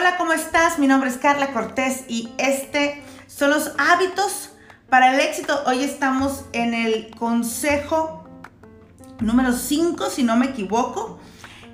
[0.00, 0.78] Hola, ¿cómo estás?
[0.78, 4.48] Mi nombre es Carla Cortés y este son los hábitos
[4.88, 5.62] para el éxito.
[5.66, 8.24] Hoy estamos en el consejo
[9.20, 11.20] número 5, si no me equivoco.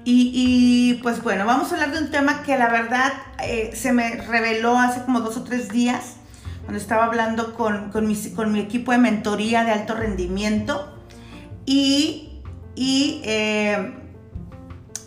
[0.05, 3.13] Y, pues bueno, vamos a hablar de un tema que la verdad
[3.45, 6.17] eh, se me reveló hace como dos o tres días,
[6.63, 10.93] cuando estaba hablando con, con, mi, equipo de mentoría de alto rendimiento.
[11.65, 12.43] Y,
[12.75, 13.95] y, eh,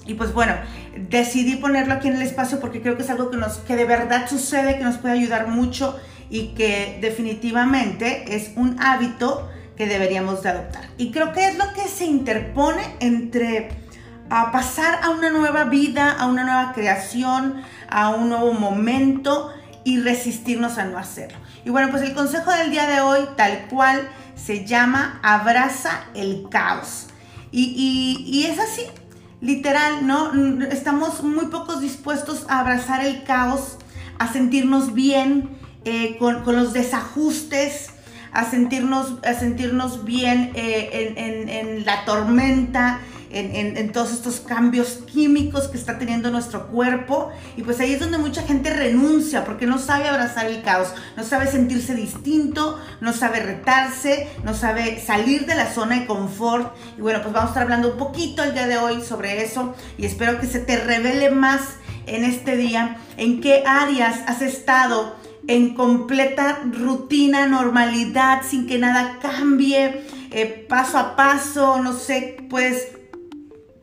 [0.09, 0.55] y pues bueno,
[0.97, 3.85] decidí ponerlo aquí en el espacio porque creo que es algo que, nos, que de
[3.85, 5.99] verdad sucede, que nos puede ayudar mucho
[6.31, 10.85] y que definitivamente es un hábito que deberíamos de adoptar.
[10.97, 13.69] Y creo que es lo que se interpone entre
[14.31, 19.99] a pasar a una nueva vida, a una nueva creación, a un nuevo momento y
[19.99, 21.37] resistirnos a no hacerlo.
[21.65, 26.47] Y bueno, pues el consejo del día de hoy, tal cual, se llama abraza el
[26.49, 27.09] caos.
[27.51, 28.83] Y, y es así,
[29.41, 30.31] literal, ¿no?
[30.65, 33.77] Estamos muy pocos dispuestos a abrazar el caos,
[34.17, 35.49] a sentirnos bien
[35.85, 37.89] eh, con, los desajustes,
[38.31, 41.13] a sentirnos, a sentirnos bien eh,
[41.47, 42.99] en, la tormenta,
[43.31, 47.31] en, todos estos cambios químicos que está teniendo nuestro cuerpo.
[47.57, 51.23] Y pues ahí es donde mucha gente renuncia porque no sabe abrazar el caos, no
[51.23, 56.75] sabe sentirse distinto, no sabe retarse, no sabe salir de la zona de confort.
[56.97, 59.75] Y bueno, pues vamos a estar hablando un poquito el día de hoy sobre eso
[59.97, 61.61] y espero que se te revele más
[62.05, 65.15] en este día en qué áreas has estado
[65.47, 72.98] en completa rutina, normalidad, sin que nada cambie, eh, paso a paso, no sé, puedes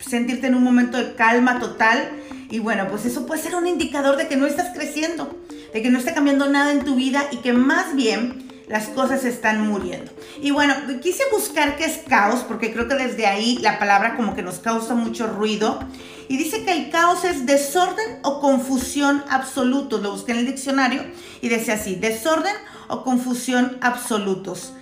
[0.07, 2.09] sentirte en un momento de calma total.
[2.49, 5.37] Y bueno, pues eso puede ser un indicador de que no estás creciendo,
[5.73, 9.23] de que no está cambiando nada en tu vida y que más bien las cosas
[9.23, 10.11] están muriendo.
[10.41, 14.35] Y bueno, quise buscar qué es caos, porque creo que desde ahí la palabra como
[14.35, 15.79] que nos causa mucho ruido.
[16.29, 20.01] Y dice que el caos es desorden o confusión absolutos.
[20.01, 21.05] Lo busqué en el diccionario
[21.41, 22.55] y decía así, desorden
[22.89, 24.73] o confusión absolutos.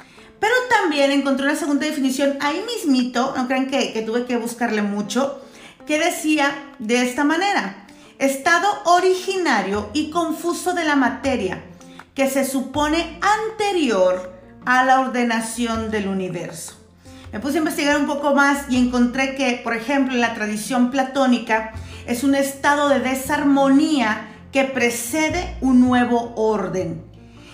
[0.45, 4.83] Pero también encontré una segunda definición ahí mismito, no crean que, que tuve que buscarle
[4.83, 5.41] mucho,
[5.87, 7.87] que decía de esta manera,
[8.19, 11.63] estado originario y confuso de la materia,
[12.13, 13.19] que se supone
[13.49, 16.75] anterior a la ordenación del universo.
[17.33, 20.91] Me puse a investigar un poco más y encontré que, por ejemplo, en la tradición
[20.91, 21.73] platónica
[22.05, 27.03] es un estado de desarmonía que precede un nuevo orden.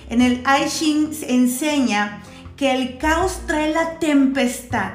[0.09, 2.21] En el I Ching enseña
[2.61, 4.91] que el caos trae la tempestad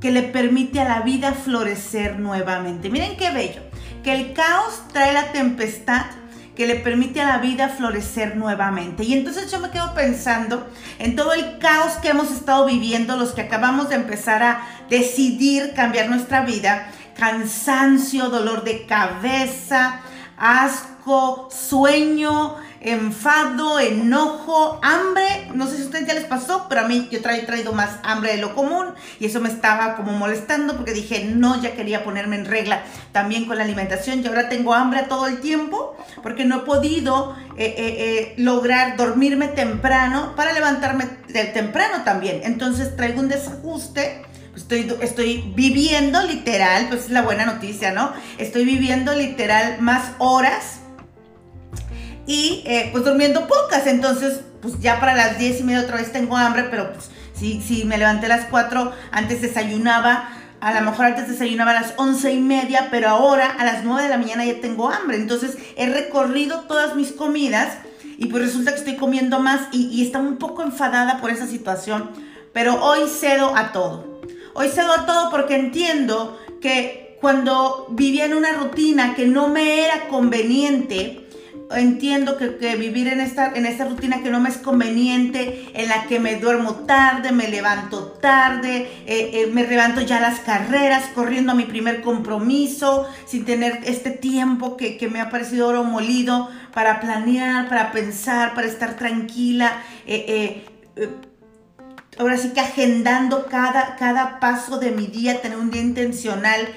[0.00, 2.90] que le permite a la vida florecer nuevamente.
[2.90, 3.62] Miren qué bello,
[4.02, 6.06] que el caos trae la tempestad
[6.56, 9.04] que le permite a la vida florecer nuevamente.
[9.04, 13.30] Y entonces yo me quedo pensando en todo el caos que hemos estado viviendo, los
[13.30, 20.00] que acabamos de empezar a decidir cambiar nuestra vida, cansancio, dolor de cabeza,
[20.36, 25.48] asco, sueño, enfado, enojo, hambre.
[25.54, 27.98] No sé si a ustedes ya les pasó, pero a mí yo he traído más
[28.02, 32.04] hambre de lo común y eso me estaba como molestando porque dije, no, ya quería
[32.04, 36.44] ponerme en regla también con la alimentación y ahora tengo hambre todo el tiempo porque
[36.44, 41.06] no he podido eh, eh, eh, lograr dormirme temprano para levantarme
[41.54, 42.42] temprano también.
[42.44, 44.22] Entonces traigo un desajuste.
[44.54, 48.12] Estoy, estoy viviendo literal, pues es la buena noticia, ¿no?
[48.38, 50.83] Estoy viviendo literal más horas
[52.26, 53.86] y eh, pues durmiendo pocas.
[53.86, 57.60] Entonces, pues ya para las 10 y media otra vez tengo hambre, pero pues si,
[57.60, 60.30] si me levanté a las 4, antes desayunaba,
[60.60, 64.04] a lo mejor antes desayunaba a las 11 y media, pero ahora a las 9
[64.04, 65.16] de la mañana ya tengo hambre.
[65.16, 67.78] Entonces he recorrido todas mis comidas
[68.16, 71.46] y pues resulta que estoy comiendo más y, y estaba un poco enfadada por esa
[71.46, 72.10] situación,
[72.52, 74.20] pero hoy cedo a todo.
[74.54, 79.84] Hoy cedo a todo porque entiendo que cuando vivía en una rutina que no me
[79.84, 81.26] era conveniente,
[81.76, 86.04] entiendo que, vivir en esta, en esta rutina que no me es conveniente, en la
[86.04, 91.52] que me duermo tarde, me levanto tarde, eh, eh, me levanto ya las carreras, corriendo
[91.52, 97.00] a mi primer compromiso, sin tener este tiempo que, me ha parecido oro molido para
[97.00, 99.72] planear, para pensar, para estar tranquila.
[100.06, 100.64] Eh,
[102.18, 106.68] ahora sí que agendando cada, cada paso de mi día, tener un día intencional,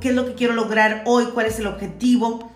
[0.00, 2.52] qué es lo que quiero lograr hoy, cuál es el objetivo.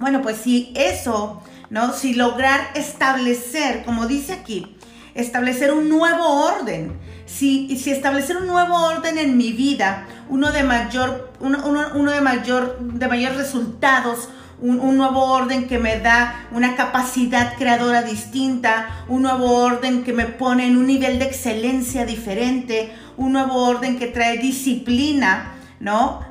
[0.00, 1.92] Bueno, pues si eso, ¿no?
[1.92, 4.74] Si lograr establecer, como dice aquí,
[5.14, 11.30] establecer un nuevo orden, si, establecer un nuevo orden en mi vida, uno de mayor,
[11.38, 17.56] uno, de mayor, de mayores resultados, un, un, nuevo orden que me da una capacidad
[17.58, 23.32] creadora distinta, un nuevo orden que me pone en un nivel de excelencia diferente, un
[23.32, 26.29] nuevo orden que trae disciplina, ¿no?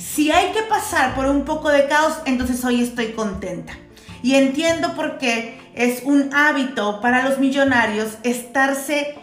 [0.00, 3.74] Si hay que pasar por un poco de caos, entonces hoy estoy contenta.
[4.22, 9.18] Y entiendo por qué es un hábito para los millonarios estarse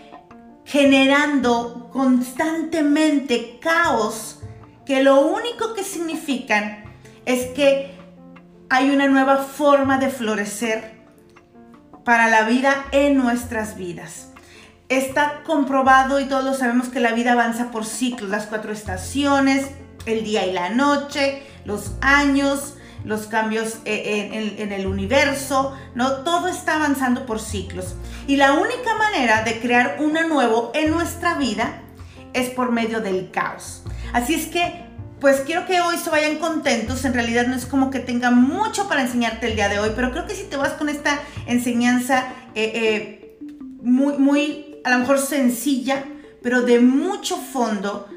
[0.66, 4.42] generando constantemente caos
[4.86, 6.86] que lo único que significan
[7.26, 7.96] es que
[8.70, 10.98] hay una nueva forma de florecer
[12.04, 14.32] para la vida en nuestras vidas.
[14.90, 19.68] Está comprobado y todos sabemos que la vida avanza por ciclos, las cuatro estaciones,
[20.14, 26.24] el día y la noche, los años, los cambios eh, en, el universo, ¿no?
[26.24, 27.96] Todo está avanzando por ciclos.
[28.28, 31.82] Y la única manera de crear uno nuevo en nuestra vida
[32.34, 33.84] es por medio del caos.
[34.14, 34.86] Así es que,
[35.20, 37.06] pues quiero que hoy se vayan contentos.
[37.06, 40.12] En realidad no es como que tenga mucho para enseñarte el día de hoy, pero
[40.12, 43.38] creo que si te vas con esta enseñanza eh, eh,
[43.82, 46.04] muy, muy, a lo mejor sencilla,
[46.44, 48.08] pero de mucho fondo,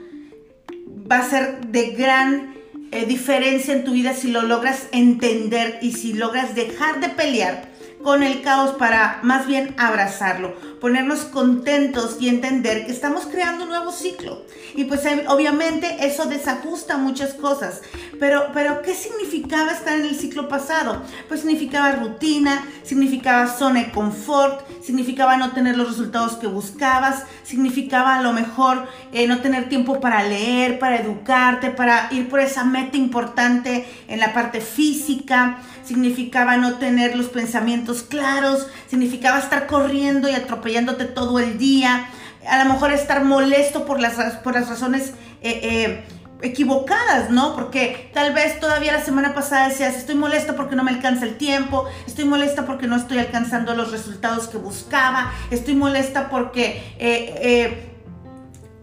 [1.10, 2.54] va a ser de gran
[2.92, 7.69] eh, diferencia en tu vida si lo logras entender y si logras dejar de pelear
[8.02, 13.70] con el caos para más bien abrazarlo, ponernos contentos y entender que estamos creando un
[13.70, 14.44] nuevo ciclo.
[14.74, 17.82] Y pues eh, obviamente eso desajusta muchas cosas.
[18.18, 21.02] Pero, pero ¿qué significaba estar en el ciclo pasado?
[21.28, 28.16] Pues significaba rutina, significaba zona de confort, significaba no tener los resultados que buscabas, significaba
[28.16, 32.64] a lo mejor eh, no tener tiempo para leer, para educarte, para ir por esa
[32.64, 40.28] meta importante en la parte física, significaba no tener los pensamientos claros, significaba estar corriendo
[40.28, 42.08] y atropellándote todo el día,
[42.48, 45.12] a lo mejor estar molesto por las, por las razones
[45.42, 46.04] eh, eh,
[46.42, 47.54] equivocadas, ¿no?
[47.54, 51.36] Porque tal vez todavía la semana pasada decías, estoy molesta porque no me alcanza el
[51.36, 56.82] tiempo, estoy molesta porque no estoy alcanzando los resultados que buscaba, estoy molesta porque...
[56.98, 57.86] Eh,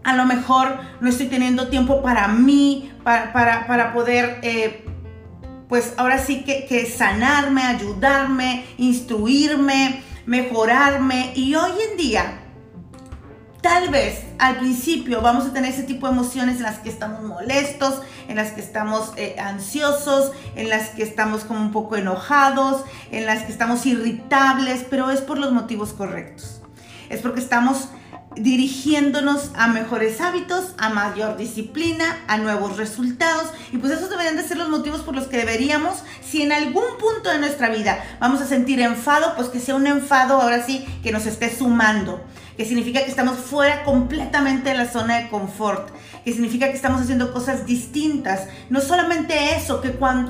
[0.04, 4.40] a lo mejor no estoy teniendo tiempo para mí, para, para, poder
[5.68, 11.32] pues ahora sí que, sanarme, ayudarme, instruirme, mejorarme.
[11.34, 12.40] Y hoy en día,
[13.60, 17.22] tal vez al principio vamos a tener ese tipo de emociones en las que estamos
[17.22, 22.84] molestos, en las que estamos eh, ansiosos, en las que estamos como un poco enojados,
[23.10, 26.62] en las que estamos irritables, pero es por los motivos correctos.
[27.10, 27.88] Es porque estamos
[28.40, 33.48] dirigiéndonos a mejores hábitos, a mayor disciplina, a nuevos resultados.
[33.72, 36.84] Y pues esos deberían de ser los motivos por los que deberíamos, si en algún
[36.98, 40.86] punto de nuestra vida vamos a sentir enfado, pues que sea un enfado ahora sí
[41.02, 42.24] que nos esté sumando,
[42.56, 45.90] que significa que estamos fuera completamente de la zona de confort,
[46.24, 48.48] que significa que estamos haciendo cosas distintas.
[48.70, 49.82] No solamente eso,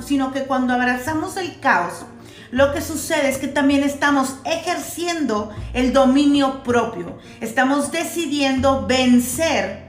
[0.07, 2.05] sino que cuando abrazamos el caos,
[2.51, 7.19] lo que sucede es que también estamos ejerciendo el dominio propio.
[7.41, 9.89] Estamos decidiendo vencer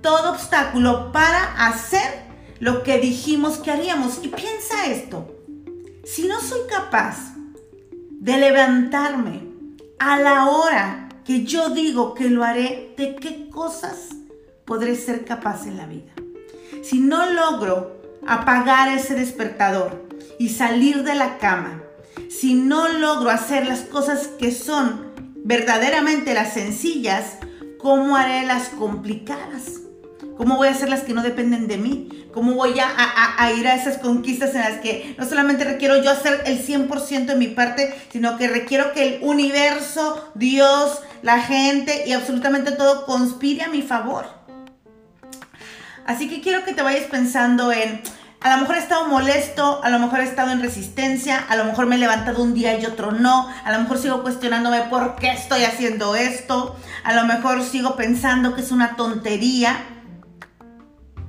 [0.00, 2.26] todo obstáculo para hacer
[2.60, 4.20] lo que dijimos que haríamos.
[4.22, 5.36] Y piensa esto,
[6.04, 7.34] si no soy capaz
[8.10, 9.46] de levantarme
[9.98, 14.08] a la hora que yo digo que lo haré, ¿de qué cosas
[14.64, 16.12] podré ser capaz en la vida?
[16.82, 20.08] Si no logro apagar ese despertador
[20.38, 21.82] y salir de la cama
[22.28, 25.08] si no logro hacer las cosas que son
[25.44, 27.38] verdaderamente las sencillas,
[27.78, 29.80] ¿cómo haré las complicadas?
[30.36, 32.28] ¿Cómo voy a hacer las que no dependen de mí?
[32.32, 36.42] ¿Cómo voy a, ir a esas conquistas en las que no solamente requiero yo hacer
[36.46, 42.12] el 100% de mi parte, sino que requiero que el universo, Dios, la gente y
[42.12, 44.26] absolutamente todo conspire a mi favor?
[46.06, 48.00] Así que quiero que te vayas pensando en,
[48.40, 51.64] a lo mejor he estado molesto, a lo mejor he estado en resistencia, a lo
[51.64, 55.16] mejor me he levantado un día y otro no, a lo mejor sigo cuestionándome por
[55.16, 59.76] qué estoy haciendo esto, a lo mejor sigo pensando que es una tontería,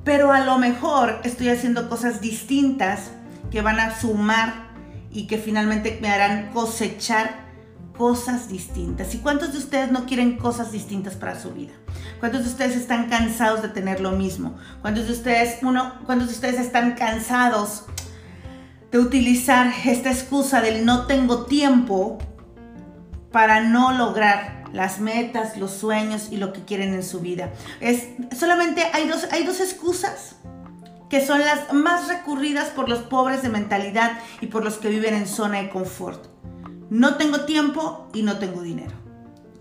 [0.03, 3.11] pero a lo mejor estoy haciendo cosas distintas
[3.49, 4.69] que van a sumar
[5.11, 7.48] y que finalmente me harán cosechar
[7.99, 9.13] cosas distintas.
[9.13, 11.73] ¿Y cuántos de ustedes no quieren cosas distintas para su vida?
[12.21, 14.57] ¿Cuántos de ustedes están cansados de tener lo mismo?
[14.81, 17.83] ¿Cuántos de ustedes, uno, cuántos de ustedes están cansados
[18.89, 22.19] de utilizar esta excusa del no tengo tiempo
[23.33, 27.51] para no lograr las metas, los sueños y lo que quieren en su vida?
[27.81, 30.37] Es solamente hay dos, hay dos excusas
[31.09, 35.15] que son las más recurridas por los pobres de mentalidad y por los que viven
[35.15, 36.28] en zona de confort
[36.89, 38.93] no tengo tiempo y no tengo dinero.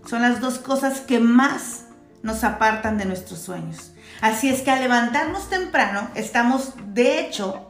[0.05, 1.85] Son las dos cosas que más
[2.23, 3.91] nos apartan de nuestros sueños.
[4.21, 7.69] Así es que al levantarnos temprano estamos de hecho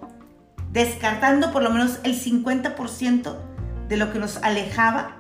[0.72, 3.38] descartando por lo menos el 50%
[3.88, 5.18] de lo que nos alejaba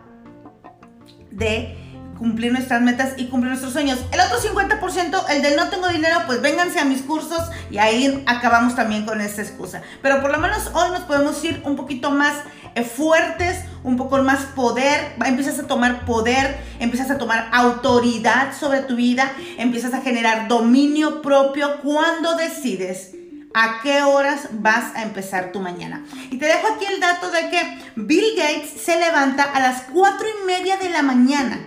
[1.31, 1.77] de
[2.17, 4.00] cumplir nuestras metas y cumplir nuestros sueños.
[4.12, 8.24] El otro 50%, el de no tengo dinero, pues vénganse a mis cursos y ahí
[8.27, 9.81] acabamos también con esta excusa.
[10.01, 12.36] Pero por lo menos hoy nos podemos ir un poquito más
[12.83, 18.95] fuertes, un poco más poder, empiezas a tomar poder, empiezas a tomar autoridad sobre tu
[18.95, 23.15] vida, empiezas a generar dominio propio cuando decides
[23.53, 26.05] a qué horas vas a empezar tu mañana.
[26.29, 30.27] Y te dejo aquí el dato de que Bill Gates se levanta a las 4
[30.27, 31.59] y media de la mañana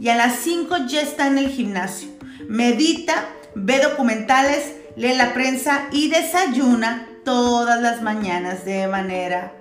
[0.00, 2.08] y a las 5 ya está en el gimnasio.
[2.48, 9.52] Medita, ve documentales, lee la prensa y desayuna todas las mañanas de manera,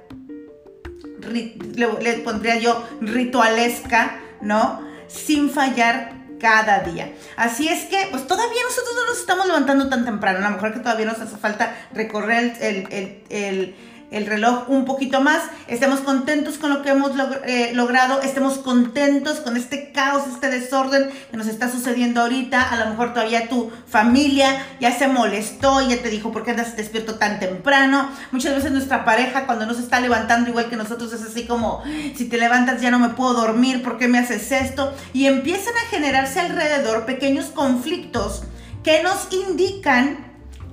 [1.22, 4.82] le, pondría yo, ritualesca, ¿no?
[5.08, 7.13] Sin fallar cada día.
[7.36, 10.40] Así es que, pues todavía nosotros no nos estamos levantando tan temprano.
[10.40, 12.88] A lo mejor que todavía nos hace falta recorrer el
[13.30, 13.75] el
[14.12, 17.12] reloj un poquito más, estemos contentos con lo que hemos
[17.46, 22.62] eh, logrado, estemos contentos con este caos, este desorden que nos está sucediendo ahorita.
[22.62, 26.75] A lo mejor todavía tu familia ya se molestó, ya te dijo, ¿por qué andas
[26.75, 28.10] despierto tan temprano?
[28.32, 31.82] Muchas veces nuestra pareja cuando no se está levantando igual que nosotros es así como,
[32.15, 34.94] si te levantas ya no me puedo dormir, ¿por qué me haces esto?
[35.13, 38.44] Y empiezan a generarse alrededor pequeños conflictos
[38.84, 40.31] que nos indican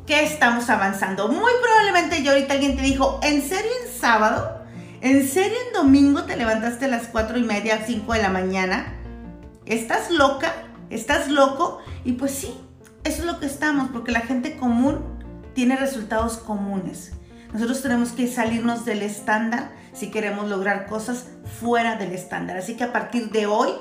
[0.09, 1.29] que estamos avanzando.
[1.29, 4.63] Muy probablemente yo ahorita alguien te dijo, ¿en serio en sábado?
[5.03, 8.95] ¿En serio en domingo te levantaste a las 4 y media, 5 de la mañana?
[9.67, 10.55] ¿Estás loca?
[10.89, 11.81] ¿Estás loco?
[12.07, 12.59] Y pues sí,
[13.05, 15.05] eso es lo que estamos, porque la gente común
[15.55, 17.13] tiene resultados comunes.
[17.53, 21.27] Nosotros tenemos que salirnos del estándar si queremos lograr cosas
[21.61, 22.57] fuera del estándar.
[22.57, 23.73] Así que a partir de hoy,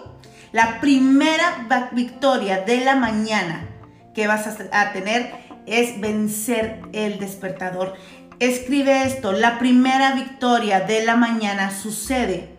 [0.52, 3.66] la primera victoria de la mañana
[4.14, 7.94] que vas a tener es vencer el despertador.
[8.40, 12.56] Escribe esto, la primera victoria de la mañana sucede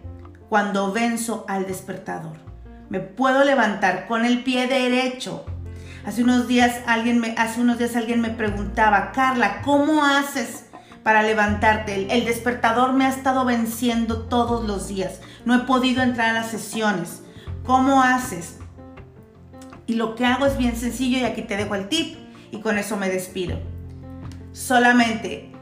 [0.48, 2.36] cuando venzo al despertador.
[2.90, 5.44] Me puedo levantar con el pie derecho.
[6.04, 10.66] Hace unos días alguien me, hace unos días alguien me preguntaba, Carla, ¿cómo haces
[11.02, 12.06] para levantarte?
[12.10, 15.20] el despertador me ha estado venciendo todos los días.
[15.44, 17.22] No he podido entrar a las sesiones.
[17.64, 18.58] ¿Cómo haces?
[19.86, 22.78] Y lo que hago es bien sencillo y aquí te dejo el tip y con
[22.78, 23.58] eso me despido.
[24.52, 25.52] Solamente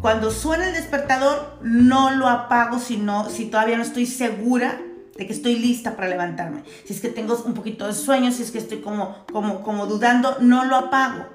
[0.00, 4.80] cuando suena el despertador no lo apago si, si todavía no estoy segura
[5.16, 6.62] de que estoy lista para levantarme.
[6.86, 9.86] Si es que tengo un poquito de sueño, si es que estoy como, como, como
[9.86, 11.26] dudando, no lo apago.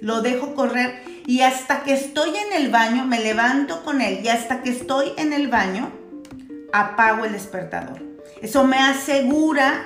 [0.00, 4.28] Lo dejo correr y hasta que estoy en el baño, me levanto con él y
[4.28, 5.92] hasta que estoy en el baño,
[6.72, 8.02] apago el despertador.
[8.40, 9.84] Eso me asegura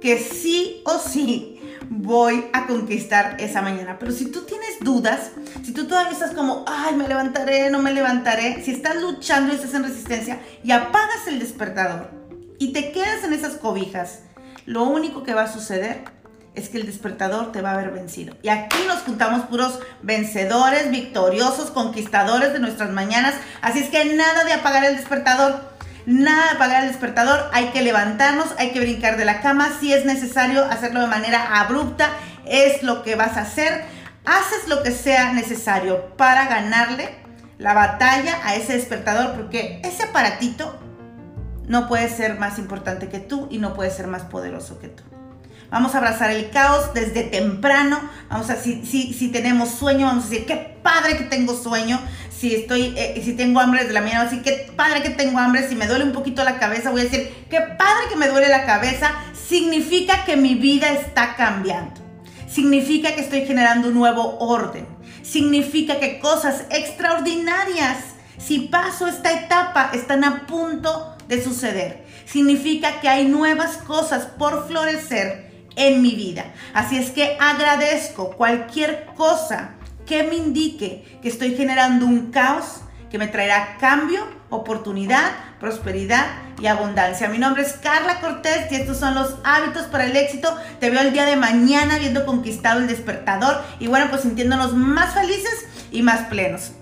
[0.00, 1.51] que sí o sí
[1.88, 3.96] voy a conquistar esa mañana.
[3.98, 5.30] Pero si tú tienes dudas,
[5.62, 9.56] si tú todavía estás como, ay, me levantaré, no me levantaré, si estás luchando y
[9.56, 12.10] estás en resistencia y apagas el despertador
[12.58, 14.20] y te quedas en esas cobijas,
[14.66, 16.04] lo único que va a suceder
[16.54, 18.36] es que el despertador te va a haber vencido.
[18.42, 23.34] Y aquí nos juntamos puros vencedores, victoriosos, conquistadores de nuestras mañanas.
[23.62, 25.72] Así es que nada de apagar el despertador.
[26.06, 29.92] Nada de apagar el despertador, hay que levantarnos, hay que brincar de la cama, si
[29.92, 32.10] es necesario hacerlo de manera abrupta,
[32.44, 33.84] es lo que vas a hacer.
[34.24, 37.14] Haces lo que sea necesario para ganarle
[37.58, 40.78] la batalla a ese despertador, porque ese aparatito
[41.66, 45.04] no puede ser más importante que tú y no puede ser más poderoso que tú.
[45.70, 47.98] Vamos a abrazar el caos desde temprano.
[48.28, 51.98] Vamos a, si, si, si tenemos sueño, vamos a decir, qué padre que tengo sueño
[52.42, 55.68] si estoy, eh, si tengo hambre desde la mañana, así que padre que tengo hambre,
[55.68, 58.48] si me duele un poquito la cabeza, voy a decir, qué padre que me duele
[58.48, 62.00] la cabeza, significa que mi vida está cambiando.
[62.48, 64.88] Significa que estoy generando un nuevo orden.
[65.22, 67.98] Significa que cosas extraordinarias,
[68.38, 72.04] si paso esta etapa, están a punto de suceder.
[72.24, 76.46] Significa que hay nuevas cosas por florecer en mi vida.
[76.74, 79.76] Así es que agradezco cualquier cosa
[80.12, 85.24] que me indique que estoy generando un caos que me traerá cambio, oportunidad,
[85.58, 86.26] prosperidad
[86.60, 87.30] y abundancia.
[87.30, 90.54] Mi nombre es Carla Cortés y estos son los hábitos para el éxito.
[90.80, 95.14] Te veo el día de mañana viendo conquistado el despertador y bueno, pues sintiéndonos más
[95.14, 96.72] felices y más plenos.